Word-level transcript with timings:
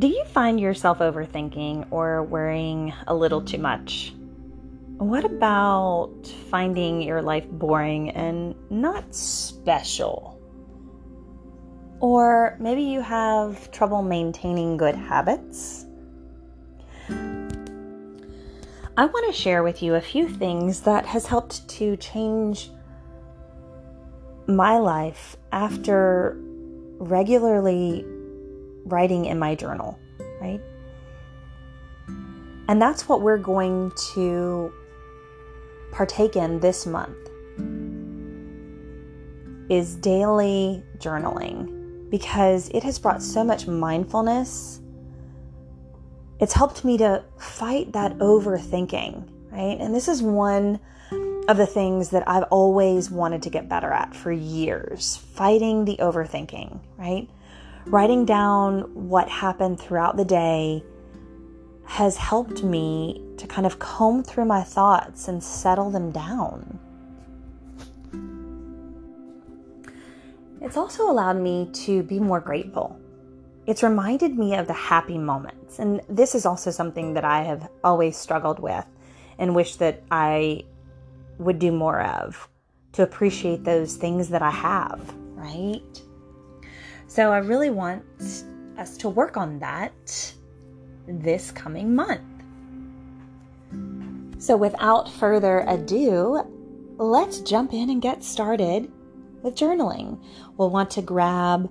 Do 0.00 0.08
you 0.08 0.24
find 0.24 0.58
yourself 0.58 1.00
overthinking 1.00 1.88
or 1.90 2.22
worrying 2.24 2.94
a 3.06 3.14
little 3.14 3.42
too 3.42 3.58
much? 3.58 4.14
What 4.96 5.26
about 5.26 6.26
finding 6.48 7.02
your 7.02 7.20
life 7.20 7.46
boring 7.46 8.08
and 8.12 8.54
not 8.70 9.14
special? 9.14 10.40
Or 12.00 12.56
maybe 12.58 12.80
you 12.80 13.02
have 13.02 13.70
trouble 13.72 14.00
maintaining 14.00 14.78
good 14.78 14.94
habits? 14.94 15.84
I 17.10 19.04
want 19.04 19.26
to 19.26 19.38
share 19.38 19.62
with 19.62 19.82
you 19.82 19.96
a 19.96 20.00
few 20.00 20.30
things 20.30 20.80
that 20.80 21.04
has 21.04 21.26
helped 21.26 21.68
to 21.76 21.98
change 21.98 22.70
my 24.46 24.78
life 24.78 25.36
after 25.52 26.38
regularly 27.00 28.06
writing 28.84 29.26
in 29.26 29.38
my 29.38 29.54
journal, 29.54 29.98
right? 30.40 30.60
And 32.68 32.80
that's 32.80 33.08
what 33.08 33.20
we're 33.20 33.38
going 33.38 33.92
to 34.14 34.72
partake 35.92 36.36
in 36.36 36.60
this 36.60 36.86
month 36.86 37.16
is 39.68 39.96
daily 39.96 40.82
journaling 40.98 42.10
because 42.10 42.68
it 42.70 42.82
has 42.82 42.98
brought 42.98 43.22
so 43.22 43.44
much 43.44 43.66
mindfulness. 43.66 44.80
It's 46.40 46.52
helped 46.52 46.84
me 46.84 46.98
to 46.98 47.24
fight 47.38 47.92
that 47.92 48.18
overthinking, 48.18 49.28
right? 49.50 49.76
And 49.80 49.94
this 49.94 50.08
is 50.08 50.22
one 50.22 50.80
of 51.48 51.56
the 51.56 51.66
things 51.66 52.10
that 52.10 52.28
I've 52.28 52.44
always 52.44 53.10
wanted 53.10 53.42
to 53.42 53.50
get 53.50 53.68
better 53.68 53.90
at 53.92 54.14
for 54.14 54.32
years 54.32 55.16
fighting 55.16 55.84
the 55.84 55.96
overthinking, 55.96 56.80
right? 56.96 57.28
Writing 57.86 58.24
down 58.24 58.82
what 59.08 59.28
happened 59.28 59.80
throughout 59.80 60.16
the 60.16 60.24
day 60.24 60.84
has 61.84 62.16
helped 62.16 62.62
me 62.62 63.20
to 63.36 63.46
kind 63.46 63.66
of 63.66 63.78
comb 63.78 64.22
through 64.22 64.44
my 64.44 64.62
thoughts 64.62 65.28
and 65.28 65.42
settle 65.42 65.90
them 65.90 66.12
down. 66.12 66.78
It's 70.60 70.76
also 70.76 71.10
allowed 71.10 71.38
me 71.38 71.68
to 71.72 72.02
be 72.02 72.20
more 72.20 72.38
grateful. 72.38 73.00
It's 73.66 73.82
reminded 73.82 74.38
me 74.38 74.54
of 74.54 74.66
the 74.66 74.72
happy 74.72 75.18
moments. 75.18 75.78
And 75.78 76.00
this 76.08 76.34
is 76.34 76.46
also 76.46 76.70
something 76.70 77.14
that 77.14 77.24
I 77.24 77.42
have 77.42 77.68
always 77.82 78.16
struggled 78.16 78.60
with 78.60 78.86
and 79.38 79.54
wish 79.54 79.76
that 79.76 80.02
I 80.10 80.64
would 81.38 81.58
do 81.58 81.72
more 81.72 82.02
of 82.02 82.48
to 82.92 83.02
appreciate 83.02 83.64
those 83.64 83.96
things 83.96 84.28
that 84.28 84.42
I 84.42 84.50
have, 84.50 85.14
right? 85.34 86.02
So 87.10 87.32
I 87.32 87.38
really 87.38 87.70
want 87.70 88.04
us 88.78 88.96
to 88.98 89.08
work 89.08 89.36
on 89.36 89.58
that 89.58 90.32
this 91.08 91.50
coming 91.50 91.92
month. 91.92 92.22
So 94.38 94.56
without 94.56 95.10
further 95.10 95.64
ado, 95.66 96.40
let's 96.98 97.40
jump 97.40 97.72
in 97.72 97.90
and 97.90 98.00
get 98.00 98.22
started 98.22 98.92
with 99.42 99.56
journaling. 99.56 100.22
We'll 100.56 100.70
want 100.70 100.88
to 100.92 101.02
grab 101.02 101.68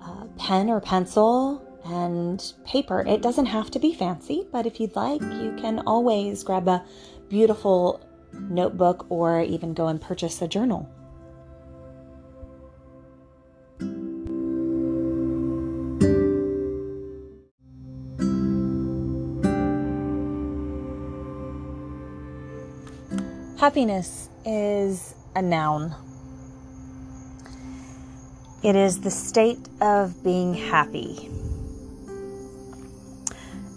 a 0.00 0.26
pen 0.38 0.70
or 0.70 0.80
pencil 0.80 1.60
and 1.84 2.40
paper. 2.64 3.00
It 3.00 3.20
doesn't 3.20 3.46
have 3.46 3.72
to 3.72 3.80
be 3.80 3.92
fancy, 3.92 4.46
but 4.52 4.64
if 4.64 4.78
you'd 4.78 4.94
like, 4.94 5.20
you 5.20 5.56
can 5.58 5.80
always 5.88 6.44
grab 6.44 6.68
a 6.68 6.84
beautiful 7.28 8.00
notebook 8.32 9.06
or 9.08 9.40
even 9.40 9.74
go 9.74 9.88
and 9.88 10.00
purchase 10.00 10.40
a 10.40 10.46
journal. 10.46 10.88
Happiness 23.58 24.28
is 24.44 25.16
a 25.34 25.42
noun. 25.42 25.92
It 28.62 28.76
is 28.76 29.00
the 29.00 29.10
state 29.10 29.58
of 29.80 30.22
being 30.22 30.54
happy. 30.54 31.28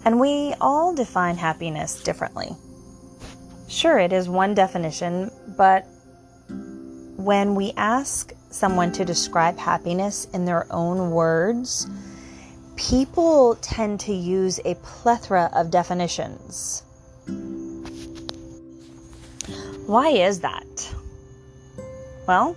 And 0.04 0.20
we 0.20 0.54
all 0.60 0.94
define 0.94 1.36
happiness 1.36 2.00
differently. 2.00 2.50
Sure, 3.68 3.98
it 3.98 4.12
is 4.12 4.28
one 4.28 4.54
definition, 4.54 5.32
but 5.56 5.84
when 7.16 7.56
we 7.56 7.72
ask 7.76 8.32
someone 8.50 8.92
to 8.92 9.04
describe 9.04 9.58
happiness 9.58 10.26
in 10.26 10.44
their 10.44 10.72
own 10.72 11.10
words, 11.10 11.88
people 12.76 13.56
tend 13.56 13.98
to 13.98 14.14
use 14.14 14.60
a 14.64 14.76
plethora 14.76 15.50
of 15.52 15.72
definitions. 15.72 16.84
Why 19.86 20.10
is 20.10 20.40
that? 20.40 20.94
Well, 22.28 22.56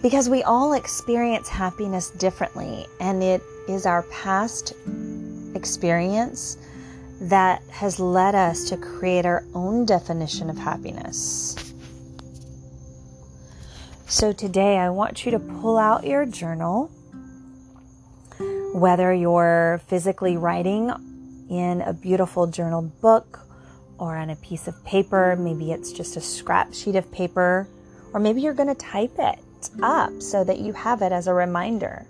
because 0.00 0.28
we 0.28 0.42
all 0.42 0.72
experience 0.72 1.48
happiness 1.48 2.10
differently, 2.10 2.86
and 3.00 3.22
it 3.22 3.42
is 3.68 3.84
our 3.84 4.02
past 4.04 4.72
experience 5.54 6.56
that 7.20 7.62
has 7.70 8.00
led 8.00 8.34
us 8.34 8.68
to 8.70 8.76
create 8.76 9.26
our 9.26 9.44
own 9.54 9.84
definition 9.84 10.48
of 10.48 10.56
happiness. 10.56 11.54
So 14.06 14.32
today, 14.32 14.78
I 14.78 14.90
want 14.90 15.24
you 15.24 15.32
to 15.32 15.38
pull 15.38 15.78
out 15.78 16.04
your 16.04 16.26
journal, 16.26 16.90
whether 18.72 19.12
you're 19.12 19.82
physically 19.86 20.36
writing 20.36 20.90
in 21.50 21.82
a 21.82 21.92
beautiful 21.92 22.46
journal 22.46 22.82
book 22.82 23.40
or 24.02 24.16
on 24.16 24.30
a 24.30 24.36
piece 24.36 24.66
of 24.66 24.84
paper, 24.84 25.36
maybe 25.38 25.70
it's 25.70 25.92
just 25.92 26.16
a 26.16 26.20
scrap 26.20 26.74
sheet 26.74 26.96
of 26.96 27.08
paper, 27.12 27.68
or 28.12 28.18
maybe 28.18 28.40
you're 28.40 28.52
going 28.52 28.68
to 28.68 28.74
type 28.74 29.14
it 29.16 29.38
up 29.80 30.20
so 30.20 30.42
that 30.42 30.58
you 30.58 30.72
have 30.72 31.02
it 31.02 31.12
as 31.12 31.28
a 31.28 31.32
reminder. 31.32 32.04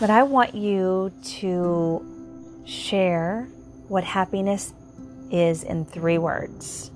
But 0.00 0.08
I 0.08 0.22
want 0.22 0.54
you 0.54 1.12
to 1.40 2.62
share 2.64 3.46
what 3.88 4.02
happiness 4.02 4.72
is 5.30 5.62
in 5.62 5.84
three 5.84 6.16
words. 6.16 6.90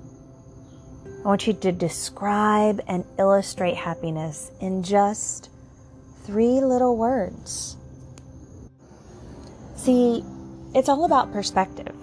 I 1.23 1.27
want 1.27 1.45
you 1.45 1.53
to 1.53 1.71
describe 1.71 2.81
and 2.87 3.05
illustrate 3.19 3.75
happiness 3.75 4.49
in 4.59 4.81
just 4.81 5.51
three 6.23 6.61
little 6.61 6.97
words. 6.97 7.77
See, 9.75 10.23
it's 10.73 10.89
all 10.89 11.05
about 11.05 11.31
perspective. 11.31 11.93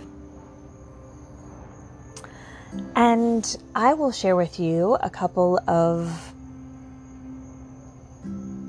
And 2.94 3.56
I 3.74 3.94
will 3.94 4.12
share 4.12 4.36
with 4.36 4.58
you 4.58 4.94
a 5.02 5.10
couple 5.10 5.60
of 5.68 6.32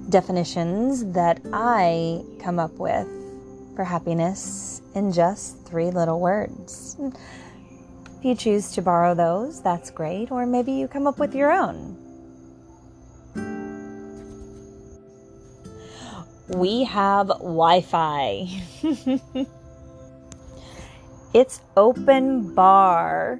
definitions 0.10 1.06
that 1.14 1.42
I 1.54 2.24
come 2.40 2.60
up 2.60 2.74
with 2.74 3.08
for 3.76 3.84
happiness 3.84 4.82
in 4.96 5.12
just 5.12 5.64
three 5.66 5.92
little 5.92 6.20
words. 6.20 6.98
If 8.20 8.26
you 8.26 8.36
choose 8.36 8.72
to 8.74 8.82
borrow 8.82 9.14
those, 9.14 9.62
that's 9.62 9.92
great, 9.92 10.32
or 10.32 10.46
maybe 10.46 10.72
you 10.72 10.88
come 10.88 11.06
up 11.08 11.20
with 11.20 11.36
your 11.36 11.52
own. 11.52 11.96
We 16.48 16.86
have 16.86 17.28
Wi 17.28 17.82
Fi. 17.82 18.48
it's 21.34 21.62
open 21.76 22.56
bar. 22.56 23.40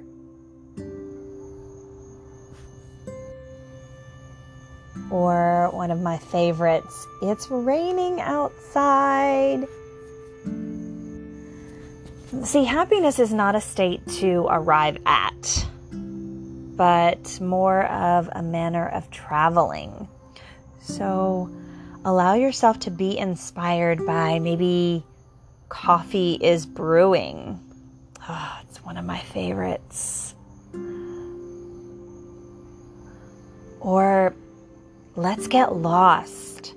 Or 5.10 5.70
one 5.72 5.90
of 5.90 6.00
my 6.00 6.18
favorites, 6.18 7.06
it's 7.22 7.50
raining 7.50 8.20
outside. 8.20 9.66
See, 12.44 12.64
happiness 12.64 13.18
is 13.18 13.32
not 13.32 13.54
a 13.54 13.60
state 13.60 14.06
to 14.18 14.46
arrive 14.50 14.98
at, 15.06 15.66
but 15.90 17.40
more 17.40 17.84
of 17.86 18.28
a 18.32 18.42
manner 18.42 18.86
of 18.86 19.10
traveling. 19.10 20.08
So 20.80 21.50
allow 22.04 22.34
yourself 22.34 22.78
to 22.80 22.90
be 22.90 23.18
inspired 23.18 24.04
by 24.04 24.38
maybe 24.38 25.04
coffee 25.70 26.34
is 26.34 26.66
brewing. 26.66 27.60
Oh, 28.28 28.60
it's 28.68 28.84
one 28.84 28.98
of 28.98 29.06
my 29.06 29.18
favorites. 29.18 30.34
Or 33.80 34.34
let's 35.18 35.48
get 35.48 35.74
lost. 35.74 36.74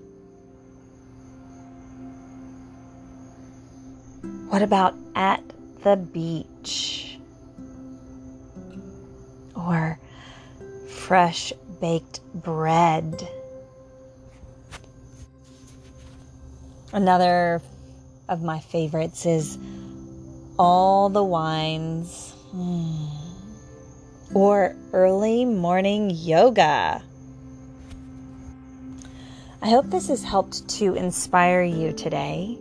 What 4.50 4.64
about 4.64 4.96
at 5.14 5.44
the 5.84 5.96
beach? 5.96 7.20
Or 9.56 10.00
fresh 10.90 11.54
baked 11.80 12.22
bread? 12.34 13.30
Another 16.92 17.62
of 18.28 18.42
my 18.42 18.60
favorites 18.60 19.28
is 19.28 19.60
All 20.58 21.10
the 21.10 21.24
Wines 21.24 22.34
mm. 22.56 23.08
or 24.34 24.76
Early 24.94 25.46
Morning 25.46 26.10
Yoga. 26.10 27.04
I 29.64 29.70
hope 29.70 29.92
this 29.92 30.08
has 30.08 30.24
helped 30.24 30.68
to 30.80 30.96
inspire 30.96 31.62
you 31.62 31.94
today 31.94 32.58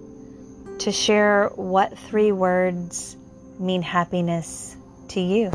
to 0.80 0.92
share 0.92 1.48
what 1.54 1.96
three 1.96 2.30
words 2.30 3.16
mean 3.58 3.80
happiness 3.80 4.76
to 5.08 5.20
you. 5.20 5.50